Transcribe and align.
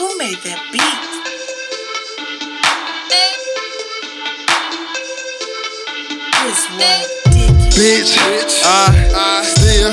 Who 0.00 0.16
made 0.16 0.40
that 0.48 0.56
beat? 0.72 0.80
This 6.40 6.64
one 6.72 7.04
Bitch, 7.76 8.16
I, 8.64 8.96
I 9.12 9.44
still 9.44 9.92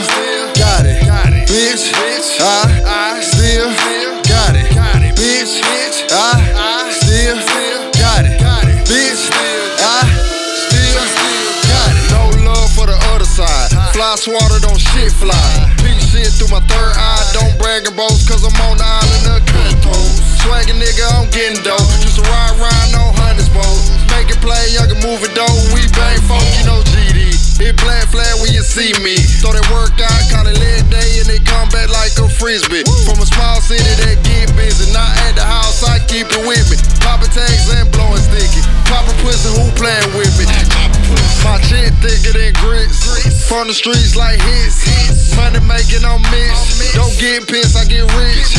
got 0.55 0.87
it. 0.87 1.03
Bitch, 1.51 1.91
I, 2.39 2.71
I 2.87 3.19
still 3.19 3.67
got 4.31 4.55
it. 4.55 4.71
Bitch, 5.19 5.59
I, 6.07 6.39
I 6.55 6.87
still 6.95 7.35
got 7.99 8.23
it. 8.23 8.39
Bitch, 8.87 9.27
I 9.27 10.07
still 10.55 11.03
got 11.67 11.91
it. 11.91 12.07
No 12.15 12.31
love 12.47 12.71
for 12.71 12.87
the 12.87 12.95
other 13.11 13.27
side. 13.27 13.75
Fly 13.91 14.15
swatter, 14.15 14.63
don't 14.63 14.79
shit 14.79 15.11
fly. 15.11 15.35
Peep 15.83 15.99
shit 15.99 16.31
through 16.31 16.47
my 16.47 16.63
third 16.63 16.95
eye. 16.95 17.27
Don't 17.33 17.59
brag 17.59 17.85
and 17.85 17.95
boast, 17.97 18.23
cause 18.23 18.47
I'm 18.47 18.55
on 18.71 18.77
the 18.77 18.85
island 18.85 19.16
Cutthroat. 20.57 20.65
Swaggin' 20.65 20.79
nigga, 20.81 21.05
I'm 21.13 21.29
getting 21.29 21.61
dope. 21.63 21.79
Used 22.01 22.17
to 22.17 22.21
ride 22.23 22.57
around 22.57 22.95
on 22.95 23.13
hundreds 23.15 23.49
boat. 23.49 23.77
Make 24.09 24.29
it 24.29 24.41
play, 24.41 24.73
y'all 24.73 24.87
can 24.87 24.97
move 25.05 25.21
it 25.23 25.33
though. 25.35 25.45
We 25.73 25.85
bang 25.93 26.21
folk, 26.25 26.41
you 26.57 26.65
know 26.65 26.81
GD. 26.81 27.61
It 27.61 27.75
black 27.77 28.09
flag 28.09 28.41
when 28.41 28.53
you 28.53 28.61
see 28.61 28.93
me. 29.01 29.17
Throw 29.41 29.53
that 29.53 29.65
workout, 29.69 30.21
kinda 30.29 30.53
leg 30.57 30.89
day, 30.89 31.21
and 31.21 31.27
they 31.29 31.39
come 31.39 31.69
back 31.69 31.89
like 31.89 32.13
a 32.17 32.29
frisbee. 32.29 32.85
From 33.05 33.21
a 33.21 33.25
small 33.25 33.61
city 33.61 33.83
that 34.05 34.17
get 34.23 34.53
busy. 34.55 34.89
Not 34.93 35.09
at 35.29 35.35
the 35.35 35.45
house, 35.45 35.83
I 35.83 35.99
keep 36.09 36.29
it 36.29 36.43
with 36.45 36.65
me. 36.69 36.77
Poppin' 37.01 37.29
tags 37.29 37.69
and 37.73 37.89
blowing 37.91 38.21
sticky. 38.21 38.61
Poppin' 38.89 39.17
pussy, 39.21 39.49
who 39.53 39.69
playin' 39.77 40.13
with 40.17 40.33
me? 40.37 40.45
My 41.45 41.61
chin 41.69 41.93
thicker 42.01 42.33
than 42.33 42.53
grits. 42.61 43.05
From 43.47 43.67
the 43.67 43.73
streets 43.73 44.15
like 44.15 44.41
hits. 44.41 44.83
Money 45.35 45.61
making 45.61 46.03
on 46.03 46.21
mix. 46.33 46.93
Don't 46.93 47.13
get 47.17 47.47
pissed, 47.47 47.77
I 47.77 47.85
get 47.85 48.05
rich. 48.17 48.57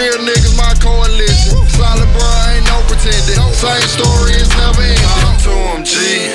Real 0.00 0.16
niggas, 0.24 0.56
my 0.56 0.72
coalition. 0.80 1.60
Solid 1.68 2.08
bro, 2.16 2.24
ain't 2.48 2.64
no 2.64 2.80
pretending. 2.88 3.36
Same 3.52 3.84
story, 3.84 4.32
it's 4.32 4.48
never 4.56 4.80
ending. 4.80 4.96
Talk 4.96 5.36
to 5.44 5.52
him, 5.52 5.84
G. 5.84 6.32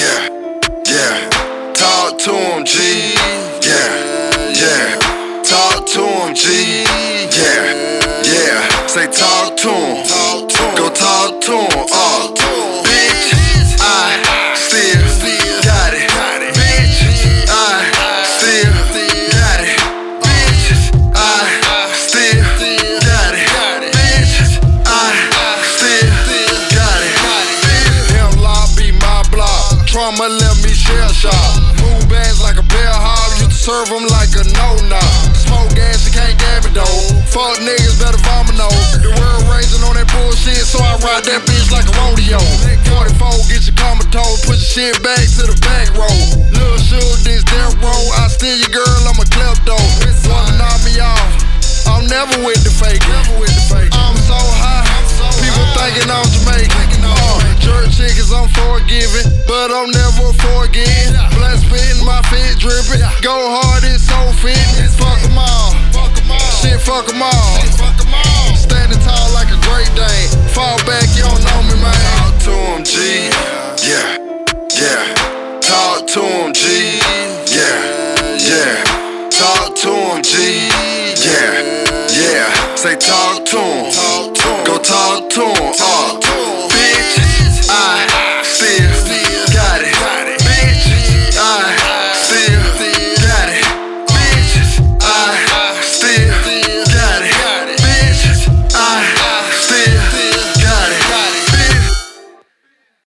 Yeah, 0.00 0.32
yeah. 0.88 1.28
Talk 1.74 2.16
to 2.24 2.32
him, 2.32 2.64
G. 2.64 3.12
Yeah, 3.68 3.92
yeah. 4.56 4.96
Talk 5.44 5.84
to 5.88 6.00
him, 6.00 6.34
G. 6.34 6.84
Yeah, 7.36 8.00
yeah. 8.24 8.86
Say 8.86 9.06
talk 9.12 9.58
to 9.58 9.68
him. 9.68 10.11
Trauma 30.02 30.34
left 30.34 30.66
me 30.66 30.74
shell 30.74 31.14
shock. 31.14 31.30
Move 31.78 32.10
bands 32.10 32.42
like 32.42 32.58
a 32.58 32.66
bell 32.66 32.98
hog. 32.98 33.38
To 33.38 33.46
serve 33.54 33.86
them 33.86 34.02
like 34.10 34.34
a 34.34 34.42
no 34.50 34.74
knock. 34.90 35.14
Smoke 35.30 35.70
gas, 35.78 36.02
you 36.02 36.10
can't 36.10 36.34
gab 36.42 36.66
it 36.66 36.74
though. 36.74 36.98
Fuck 37.30 37.62
niggas 37.62 38.02
better 38.02 38.18
vomit 38.26 38.58
no. 38.58 38.66
The 38.98 39.14
world 39.14 39.46
raising 39.46 39.78
on 39.86 39.94
that 39.94 40.10
bullshit, 40.10 40.58
so 40.66 40.82
I 40.82 40.98
ride 41.06 41.22
that 41.30 41.46
bitch 41.46 41.70
like 41.70 41.86
a 41.86 41.94
rodeo. 42.02 42.42
44, 42.90 43.46
get 43.46 43.62
your 43.62 43.78
comatose, 43.78 44.42
push 44.42 44.74
your 44.74 44.90
shit 44.90 44.98
back 45.06 45.22
to 45.38 45.46
the 45.46 45.54
back 45.62 45.94
row. 45.94 46.18
Lil' 46.50 46.82
shoot 46.82 47.22
this 47.22 47.46
death 47.46 47.78
row. 47.78 48.02
I 48.18 48.26
steal 48.26 48.58
your 48.58 48.74
girl, 48.74 49.06
I'm 49.06 49.22
a 49.22 49.26
klepto. 49.30 49.78
Wanna 50.26 50.58
knock 50.58 50.82
me 50.82 50.98
off? 50.98 51.30
I'm 51.86 52.10
never 52.10 52.42
with 52.42 52.58
the 52.66 52.74
fake. 52.74 53.06
I'm 53.94 54.18
so 54.18 54.34
high, 54.34 54.82
people 55.38 55.62
thinking 55.78 56.10
I'm 56.10 56.26
Jamaican. 56.26 57.06
Uh, 57.06 57.38
jerk 57.62 57.90
chickens, 57.90 58.30
I'm 58.30 58.48
forgiving, 58.50 59.30
but 59.62 59.70
I'm 59.70 59.90
never 59.94 60.34
forgetting. 60.42 61.14
Blood 61.38 61.58
spitting, 61.62 62.02
my 62.02 62.18
feet 62.26 62.58
dripping. 62.58 62.98
Go 63.22 63.30
hard, 63.30 63.86
it's 63.86 64.02
so 64.02 64.18
fit. 64.42 64.58
Fuck 64.98 65.22
them 65.22 65.38
all. 65.38 65.70
Shit, 66.58 66.80
fuck 66.82 67.06
them 67.06 67.22
all. 67.22 67.62
Standing 68.58 68.98
tall 69.06 69.30
like 69.30 69.54
a 69.54 69.60
great 69.62 69.86
dane. 69.94 70.30
Fall 70.50 70.82
back, 70.82 71.06
you 71.14 71.22
don't 71.22 71.38
know 71.46 71.62
me, 71.70 71.78
man. 71.78 71.94
Talk 71.94 72.34
to 72.42 72.54
him, 72.74 72.82
G. 72.82 73.30
Yeah, 73.86 74.18
yeah. 74.74 75.14
Talk 75.62 76.10
to 76.10 76.22
him, 76.26 76.50
G. 76.50 76.98
Yeah, 77.46 77.78
yeah. 78.42 78.82
Talk 79.30 79.78
to 79.86 79.94
him, 79.94 80.22
G. 80.26 80.66
Yeah, 81.22 81.62
yeah. 82.10 82.74
Say 82.74 82.96
talk 82.98 83.46
to 83.46 83.62
him. 83.62 83.94
Go 84.66 84.82
talk 84.82 85.30
to 85.30 85.44
him. 85.46 85.72
Uh. 87.70 88.21